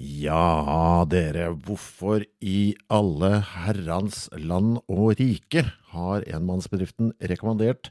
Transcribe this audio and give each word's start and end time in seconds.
Ja, 0.00 1.04
dere, 1.04 1.50
hvorfor 1.60 2.22
i 2.40 2.72
alle 2.88 3.42
herrans 3.44 4.30
land 4.32 4.78
og 4.88 5.18
rike 5.18 5.66
har 5.90 6.24
enmannsbedriften 6.24 7.10
rekommandert 7.28 7.90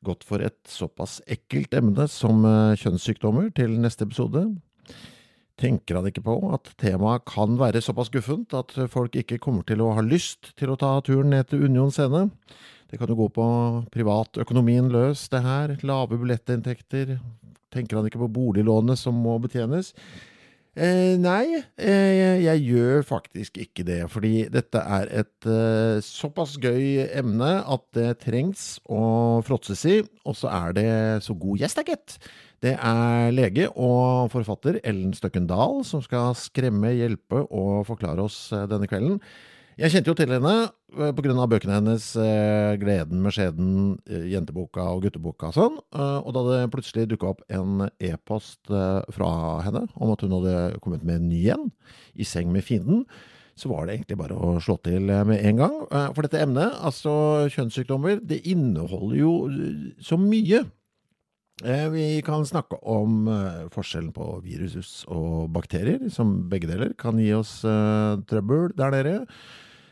gått 0.00 0.24
for 0.24 0.40
et 0.40 0.56
såpass 0.64 1.18
ekkelt 1.28 1.76
emne 1.76 2.06
som 2.08 2.46
eh, 2.48 2.78
kjønnssykdommer 2.80 3.50
til 3.58 3.76
neste 3.82 4.06
episode? 4.08 4.46
Tenker 5.60 5.98
han 5.98 6.08
ikke 6.08 6.24
på 6.24 6.38
at 6.56 6.72
temaet 6.80 7.26
kan 7.28 7.60
være 7.60 7.84
såpass 7.84 8.08
guffent 8.14 8.56
at 8.56 8.72
folk 8.88 9.20
ikke 9.20 9.42
kommer 9.44 9.68
til 9.68 9.84
å 9.84 9.92
ha 9.98 10.06
lyst 10.06 10.54
til 10.56 10.72
å 10.72 10.80
ta 10.80 10.94
turen 11.04 11.34
ned 11.34 11.50
til 11.52 11.68
Union 11.68 11.92
scene? 11.92 12.30
Det 12.88 12.96
kan 12.96 13.12
jo 13.12 13.20
gå 13.20 13.28
på 13.36 13.50
privatøkonomien 13.92 14.88
løs, 14.88 15.28
det 15.28 15.44
her. 15.44 15.76
Lave 15.84 16.16
billettinntekter. 16.16 17.18
Tenker 17.70 18.00
han 18.00 18.08
ikke 18.08 18.24
på 18.24 18.32
boliglånet 18.40 18.96
som 18.98 19.20
må 19.20 19.36
betjenes? 19.44 19.92
Eh, 20.78 21.16
nei, 21.18 21.58
eh, 21.82 22.38
jeg 22.44 22.62
gjør 22.68 23.02
faktisk 23.02 23.58
ikke 23.58 23.84
det. 23.88 24.04
Fordi 24.12 24.44
dette 24.52 24.78
er 24.78 25.10
et 25.22 25.48
eh, 25.50 25.98
såpass 26.04 26.54
gøy 26.62 27.08
emne 27.08 27.50
at 27.66 27.82
det 27.96 28.20
trengs 28.22 28.78
å 28.86 29.40
fråtses 29.46 29.82
i. 29.90 29.98
Og 30.22 30.38
så 30.38 30.52
er 30.52 30.76
det 30.78 30.88
så 31.26 31.34
god 31.34 31.64
gjest, 31.64 31.80
da, 31.80 31.86
gitt. 31.90 32.18
Det 32.60 32.74
er 32.76 33.30
lege 33.32 33.70
og 33.72 34.28
forfatter 34.34 34.78
Ellen 34.84 35.14
Støkken 35.16 35.46
Dahl 35.48 35.80
som 35.88 36.02
skal 36.04 36.34
skremme, 36.36 36.92
hjelpe 36.92 37.46
og 37.48 37.86
forklare 37.88 38.26
oss 38.28 38.50
eh, 38.52 38.68
denne 38.70 38.88
kvelden. 38.90 39.18
Jeg 39.80 39.94
kjente 39.94 40.10
jo 40.10 40.16
til 40.18 40.28
henne 40.28 40.54
eh, 40.68 41.12
pga. 41.16 41.46
bøkene 41.48 41.78
hennes 41.78 42.10
eh, 42.20 42.76
'Gleden 42.76 43.22
med 43.24 43.32
skjeden', 43.32 43.96
'Jenteboka' 44.04 44.84
og 44.92 45.06
'Gutteboka' 45.06 45.48
og 45.48 45.56
sånn. 45.56 45.78
Og 45.96 46.34
da 46.36 46.42
det 46.50 46.72
plutselig 46.74 47.06
dukka 47.08 47.30
opp 47.30 47.40
en 47.48 47.86
e-post 47.96 48.68
fra 48.68 49.30
henne 49.64 49.86
om 49.96 50.12
at 50.12 50.20
hun 50.20 50.34
hadde 50.36 50.80
kommet 50.84 51.06
med 51.06 51.22
en 51.22 51.30
ny 51.30 51.40
en, 51.54 51.70
'I 52.12 52.26
seng 52.28 52.52
med 52.52 52.66
fienden', 52.66 53.06
så 53.56 53.72
var 53.72 53.86
det 53.86 53.96
egentlig 53.96 54.18
bare 54.20 54.36
å 54.36 54.60
slå 54.60 54.76
til 54.84 55.08
med 55.08 55.40
en 55.48 55.56
gang. 55.56 55.78
For 56.12 56.28
dette 56.28 56.44
emnet, 56.44 56.76
altså 56.76 57.48
kjønnssykdommer, 57.48 58.20
det 58.20 58.44
inneholder 58.52 59.16
jo 59.16 59.32
så 59.96 60.20
mye. 60.20 60.66
Eh, 61.64 61.88
vi 61.92 62.04
kan 62.24 62.44
snakke 62.46 62.78
om 62.88 63.28
eh, 63.28 63.66
forskjellen 63.72 64.12
på 64.16 64.28
virus 64.44 65.02
og 65.12 65.50
bakterier, 65.52 66.06
som 66.08 66.48
begge 66.48 66.68
deler 66.70 66.94
kan 66.96 67.20
gi 67.20 67.32
oss 67.36 67.60
eh, 67.68 68.16
trøbbel 68.28 68.72
der 68.76 68.96
nede. 68.96 69.16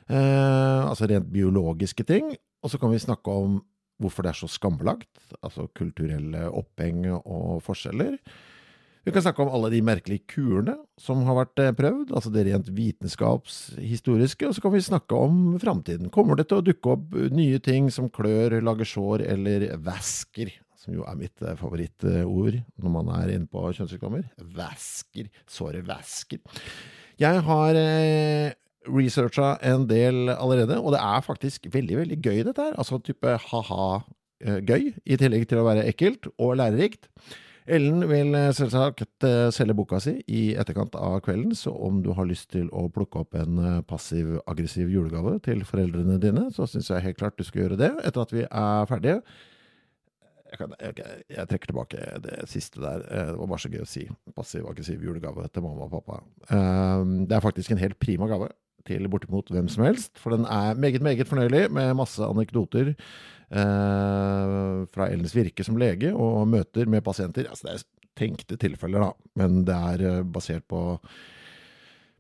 Altså 0.09 1.09
rent 1.11 1.29
biologiske 1.33 2.07
ting. 2.09 2.33
Og 2.65 2.73
så 2.73 2.81
kan 2.81 2.93
vi 2.93 3.01
snakke 3.03 3.31
om 3.31 3.61
hvorfor 3.99 4.23
det 4.23 4.31
er 4.31 4.39
så 4.39 4.49
skambelagt, 4.51 5.11
altså 5.43 5.67
kulturelle 5.75 6.47
oppheng 6.55 7.03
og 7.11 7.59
forskjeller. 7.67 8.15
Vi 9.07 9.15
kan 9.15 9.25
snakke 9.25 9.43
om 9.43 9.51
alle 9.57 9.71
de 9.73 9.81
merkelige 9.83 10.27
kurene 10.29 10.75
som 11.01 11.23
har 11.27 11.39
vært 11.39 11.63
prøvd, 11.79 12.13
altså 12.13 12.31
det 12.35 12.45
rent 12.47 12.69
vitenskapshistoriske, 12.77 14.47
og 14.47 14.55
så 14.55 14.63
kan 14.63 14.75
vi 14.75 14.85
snakke 14.85 15.19
om 15.19 15.59
framtiden. 15.63 16.13
Kommer 16.15 16.39
det 16.39 16.49
til 16.51 16.61
å 16.61 16.67
dukke 16.67 16.95
opp 16.95 17.19
nye 17.35 17.59
ting 17.65 17.89
som 17.95 18.11
klør, 18.13 18.59
lager 18.63 18.91
sår 18.91 19.25
eller 19.27 19.71
væsker? 19.83 20.53
som 20.79 20.95
jo 20.95 21.05
er 21.05 21.19
mitt 21.19 21.43
eh, 21.43 21.57
favorittord 21.59 22.61
når 22.79 22.93
man 22.95 23.11
er 23.19 23.35
inne 23.35 23.51
på 23.51 23.65
kjønnssykdommer. 23.77 24.25
Væsker. 24.57 25.29
Såret 25.51 25.85
væsker. 25.89 26.41
Jeg 27.19 27.43
har 27.45 27.79
eh, 27.81 28.55
researcha 28.91 29.57
en 29.67 29.89
del 29.91 30.29
allerede, 30.35 30.79
og 30.81 30.95
det 30.95 31.03
er 31.03 31.27
faktisk 31.27 31.69
veldig, 31.73 31.99
veldig 32.03 32.21
gøy, 32.23 32.41
dette 32.47 32.69
her. 32.69 32.79
Altså 32.79 33.01
type 33.05 33.35
ha-ha-gøy, 33.49 34.89
eh, 34.89 35.03
i 35.05 35.21
tillegg 35.21 35.49
til 35.51 35.61
å 35.61 35.67
være 35.69 35.87
ekkelt 35.91 36.31
og 36.37 36.57
lærerikt. 36.61 37.11
Ellen 37.69 38.01
vil 38.09 38.33
eh, 38.39 38.49
selvsagt 38.57 39.27
selge 39.55 39.77
boka 39.77 40.01
si 40.01 40.17
i 40.25 40.43
etterkant 40.61 40.97
av 40.97 41.19
kvelden, 41.27 41.53
så 41.59 41.75
om 41.75 42.01
du 42.05 42.15
har 42.17 42.29
lyst 42.29 42.51
til 42.55 42.71
å 42.73 42.87
plukke 42.93 43.27
opp 43.27 43.37
en 43.39 43.85
passiv-aggressiv 43.89 44.89
julegave 44.93 45.37
til 45.45 45.63
foreldrene 45.69 46.19
dine, 46.23 46.49
så 46.55 46.67
syns 46.71 46.91
jeg 46.93 47.05
helt 47.05 47.21
klart 47.21 47.39
du 47.39 47.47
skal 47.47 47.67
gjøre 47.67 47.81
det 47.81 47.93
etter 48.03 48.25
at 48.25 48.35
vi 48.35 48.49
er 48.49 48.91
ferdige 48.91 49.23
jeg, 50.49 50.59
kan, 50.61 50.73
jeg, 50.81 51.19
jeg, 51.29 51.49
trekker 51.51 51.71
tilbake 51.71 52.05
det 52.25 52.39
siste 52.51 52.81
der. 52.81 53.05
Eh, 53.05 53.33
det 53.33 53.37
var 53.41 53.51
bare 53.51 53.63
så 53.63 53.71
gøy 53.73 53.83
å 53.85 53.89
si. 53.89 54.05
Passiv-aggressiv 54.37 55.05
julegave 55.05 55.45
til 55.53 55.65
mamma 55.65 55.89
og 55.89 55.99
pappa. 55.99 56.23
Det 56.49 57.37
er 57.37 57.45
faktisk 57.45 57.75
en 57.75 57.83
helt 57.83 57.99
prima 58.01 58.29
gave 58.31 58.49
til 58.89 59.09
bortimot 59.13 59.53
hvem 59.53 59.69
som 59.73 59.85
helst. 59.87 60.17
For 60.21 60.35
den 60.35 60.49
er 60.49 60.79
meget, 60.81 61.05
meget 61.05 61.29
fornøyelig, 61.29 61.69
med 61.77 61.97
masse 61.99 62.25
anekdoter 62.25 62.95
eh, 62.95 64.77
fra 64.93 65.09
Ellens 65.13 65.37
virke 65.37 65.67
som 65.67 65.79
lege 65.81 66.15
og 66.17 66.49
møter 66.51 66.89
med 66.91 67.05
pasienter. 67.07 67.49
Altså, 67.49 67.69
det 67.69 67.77
er 67.77 67.87
tenkte 68.19 68.59
tilfeller, 68.61 69.09
da, 69.09 69.35
men 69.39 69.61
det 69.69 69.83
er 69.93 70.07
eh, 70.09 70.23
basert 70.27 70.67
på 70.71 71.01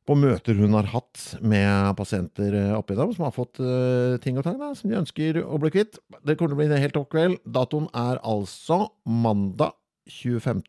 på 0.08 0.14
møter 0.16 0.56
hun 0.56 0.72
har 0.72 0.86
hatt 0.88 1.20
med 1.44 1.90
pasienter 1.98 2.54
eh, 2.56 2.70
oppi 2.72 2.96
dem, 2.96 3.10
som 3.12 3.26
har 3.26 3.34
fått 3.36 3.60
uh, 3.60 4.16
ting 4.24 4.38
og 4.40 4.46
tang 4.46 4.56
som 4.72 4.88
de 4.88 4.96
ønsker 4.96 5.36
å 5.42 5.58
bli 5.60 5.68
kvitt. 5.74 5.98
Det 6.24 6.38
kommer 6.38 6.54
til 6.54 6.56
å 6.56 6.60
bli 6.62 6.68
en 6.70 6.80
helt 6.80 6.96
topp 6.96 7.10
kveld. 7.12 7.36
Datoen 7.44 7.90
er 7.92 8.16
altså 8.24 8.86
mandag 9.04 9.76
25. 10.08 10.62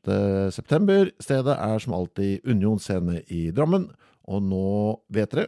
september. 0.52 1.14
Stedet 1.24 1.56
er 1.56 1.80
som 1.80 1.96
alltid 1.96 2.44
Union 2.44 2.84
scene 2.84 3.22
i 3.32 3.46
Drammen. 3.56 3.88
Og 4.28 4.44
nå 4.44 4.74
vet 5.08 5.32
dere 5.32 5.48